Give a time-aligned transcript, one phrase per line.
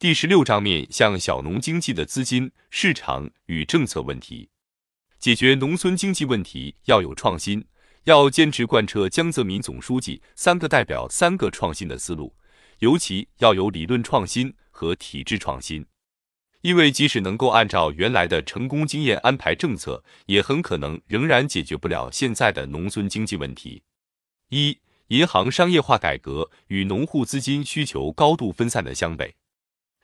[0.00, 4.48] 第十六章面向小农经济的资金、市场与政策问题。
[5.18, 7.66] 解决农村经济问题要有创新，
[8.04, 12.32] 要坚持贯彻江泽民总书记“三个代表”“三个创新”的思路，
[12.78, 15.84] 尤其要有理论创新和体制创新。
[16.60, 23.82] 因为即使能够按照原来的成功经验安排政策，也很可能仍然解决不了现在的农村经济问题。
[24.50, 24.78] 一、
[25.08, 29.34] 银行商业化改革与农户资金需求高度分散的湘北，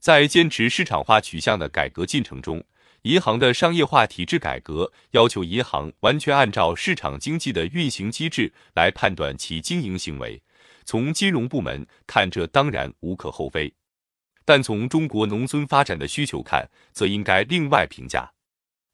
[0.00, 2.64] 在坚持市场化取向的改革进程中。
[3.02, 10.42] 银行的商业化体制改革要求银行完全按照市场经济的运行机制来判断其经营行为。
[10.84, 13.72] 从金融部门看，这当然无可厚非；
[14.44, 18.32] 但从中国农村发展的需求看，则应该另外评价。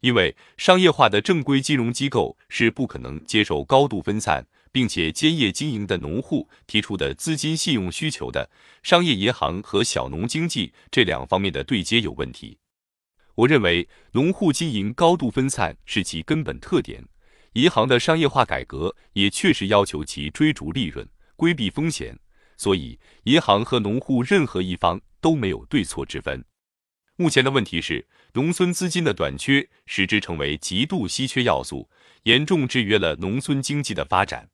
[0.00, 8.50] 因为商业化的正规金融机构是不可能接受高度分散并且兼业经营的农户提出的资金信用需求的。
[8.82, 12.58] 商业银行和小农经济这两方面的对接有问题。
[13.34, 17.04] 我认为，农户经营高度分散是其根本特点。
[17.54, 22.18] 银行的商业化改革也确实要求其追逐利润、规避风险，
[22.56, 26.44] 所以银行和农户任何一方都没有对错之分。
[27.16, 31.90] 目前的问题是，农村资金的短缺使之成为极度稀缺要素，
[32.22, 34.48] 严重制约了农村经济的发展。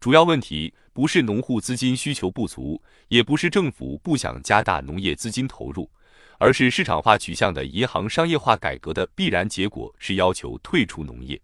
[0.00, 5.90] 主要问题不是农户资金需求不足，也不是政府不想加大农业资金投入。
[6.38, 11.38] 而是市场化取向的银行商业化改革的必然结果是要求退出农业。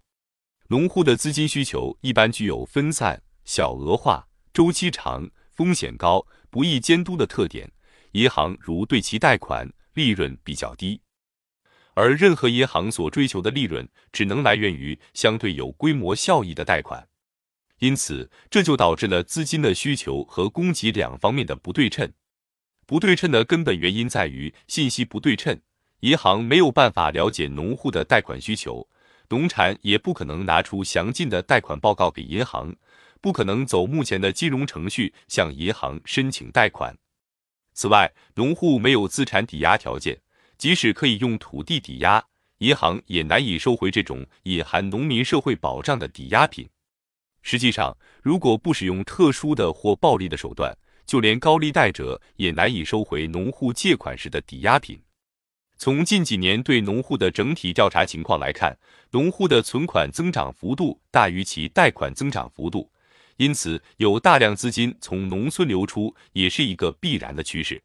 [0.69, 7.71] 农户的资金需求一般具有分散、小额化、周期长、风险高、不易监督的特点。
[8.13, 10.99] 银行如对其贷款，利润比较低，
[11.93, 17.07] 而任何银行所追求的利润只能来源于相对有规模效益的贷款。
[17.79, 22.13] 因此，这就导致了资金的需求和供给两方面的不对称。
[22.87, 25.61] 不对称的根本原因在于信息不对称，
[26.01, 28.89] 银行没有办法了解农户的贷款需求，
[29.29, 32.75] 农产也不可能拿出详尽的贷款报告给银行，
[33.21, 36.97] 不可能走目前的金融程序向银行申请贷款。
[37.75, 40.19] 此外，农户没有资产抵押条件，
[40.57, 42.25] 即使可以用土地抵押，
[42.59, 46.67] 银行也难以收回这种隐含农民社会保障的抵押品。
[47.49, 50.77] 实际上，如果不使用特殊的或暴力的手段，
[51.07, 55.01] 就连高利贷者也难以收回农户借款时的抵押品。
[55.79, 58.77] 从近几年对农户的整体调查情况来看，
[59.13, 62.91] 农户的存款增长幅度大于其贷款增长幅度，
[63.37, 67.81] 因此有大量资金从农村流出也是一个必然的趋势。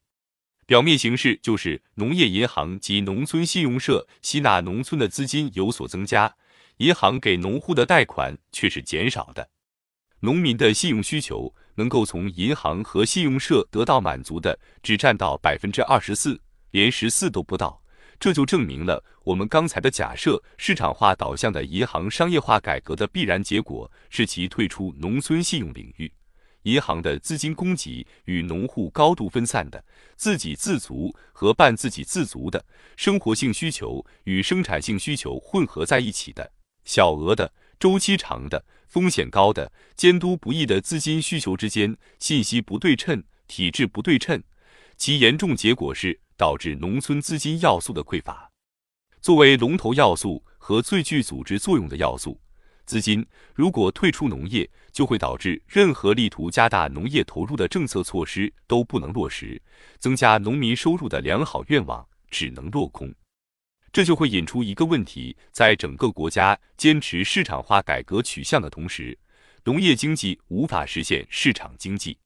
[0.65, 6.33] 表面形式就是农业银行及农村信用社吸纳农村的资金有所增加，
[6.81, 9.47] 银行给农户的贷款却是减少的。
[10.19, 11.53] 农民的信用需求。
[11.75, 16.39] 能够从银行和信用社得到满足的只占到百分之二十四，
[16.71, 17.81] 连十四都不到。
[18.19, 26.11] 这就证明了我们刚才的假设：市场化导向的银行商业化改革的必然结果是其退出农村信用领域。
[26.63, 29.83] 银行的资金供给与农户高度分散的
[30.17, 32.63] 自给自足和半自给自足的
[32.97, 36.51] 生活性需求与生产性需求混合在一起的
[36.85, 38.63] 小额的周期长的。
[38.87, 44.43] 风险高的、监督不易的资金需求之间信息不对称、体制不对称，
[44.97, 48.51] 其严重结果是导致农村资金要素的匮乏。
[49.21, 52.37] 作为龙头要素和最具组织作用的要素，
[52.85, 53.25] 资金
[53.55, 59.61] 如果退出农业，就会导致任何力图加大农业投入的政策措施都不能落实，
[59.99, 63.09] 增加农民收入的良好愿望只能落空。
[63.91, 69.17] 这就会引出一个问题：在整个国家坚持市场化改革取向的同时，
[69.65, 72.17] 农业经济无法实现市场经济。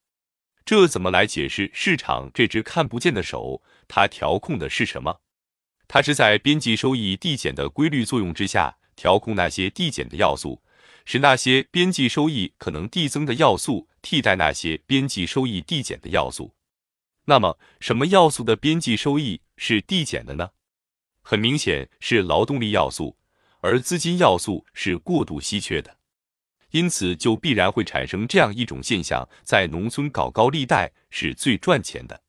[0.63, 3.61] 这怎么来解释市场这只看不见的手？
[3.87, 5.19] 它调控的是什么？
[5.87, 10.63] 它是在边际收益递减的规律作用之下，调控那些递减的要素，
[11.05, 16.55] 使那些边际收益可能递增的要素替代那些边际收益递减的要素。
[17.25, 20.49] 那么，什么要素的边际收益是递减的呢？
[21.27, 23.17] 很明显是劳动力要素，
[23.61, 25.97] 而资金要素是过度稀缺的，
[26.69, 32.21] 因此就必然会产生这样一种现象：在农村搞高利贷是最赚钱的。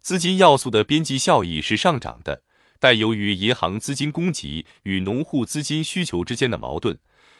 [0.00, 2.42] 资金要素的边际效益是上涨的，
[2.78, 6.98] 但由于银行资金供给与农户资金需求之间的矛盾，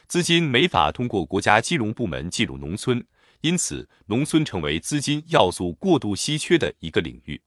[0.08, 3.06] 资金没法通过国家金融部门进入农村，
[3.42, 7.42] 因此农村成为资金要素过度稀缺的一个领域。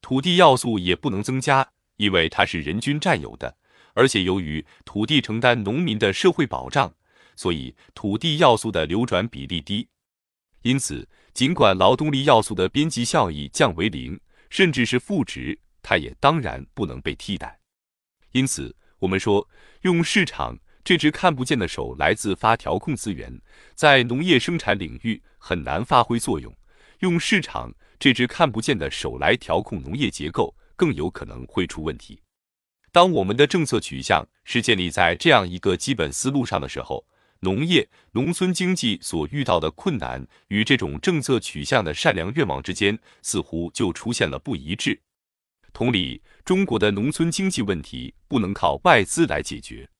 [0.00, 1.72] 土地要素也不能增加。
[1.96, 3.56] 因为它是人均占有的，
[3.94, 6.94] 而且由于土地承担农民的社会保障，
[7.34, 9.88] 所以土地要素的流转比例低。
[10.62, 14.18] 因此，尽管劳动力要素的边际效益降为零，
[14.50, 17.58] 甚至是负值，它也当然不能被替代。
[18.32, 19.48] 因此，我们说
[19.82, 23.40] 用市场这只看不见的手来自发调控资源，
[23.74, 26.52] 在农业生产领域很难发挥作用。
[27.00, 32.22] 用市场这只看不见的手来调控农业结构，更有可能会出问题。
[32.92, 37.06] 当我们的政策取向是建立在这样一个基本思路上的时候，
[37.40, 45.02] 农业、农村经济所遇到的困难与这种政策取向的善良愿望之间，似乎就出现了不一致。
[45.74, 49.90] 同理，中国的农村经济问题不能靠外资来解决。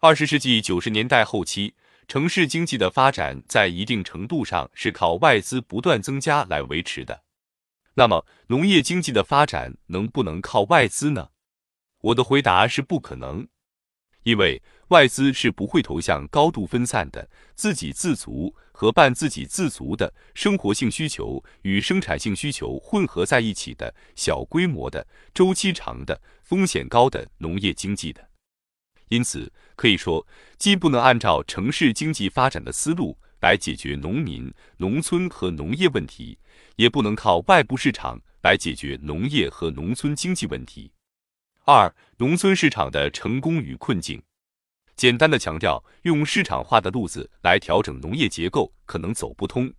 [0.00, 1.74] 二十世纪九十年代后期，
[2.08, 7.24] 城市经济的发展在一定程度上是靠外资不断增加来维持的。
[7.96, 11.28] 那么，农业经济的发展能不能靠外资呢？
[12.00, 13.46] 我的回答是不可能，
[14.24, 28.28] 因为外资是不会投向高度分散的、自给自足和半自给自足的生活性需求与生产性需求混合在一起的小规模的、周期长的、风险高的农业经济的。
[29.08, 30.26] 因此，可以说，
[30.58, 36.38] 既不能按照城市经济发展的思路来解决农民、农村和农业问题，
[36.76, 40.90] 也不能靠外部市场来解决农业和农村经济问题。
[41.66, 44.22] 二、农村市场的成功与困境。
[44.96, 49.70] 简单的强调，用市场化的路子来调整农业结构可能走不通，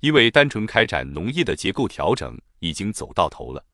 [0.00, 3.64] 因为单纯开展农业的结构调整已经走到头了。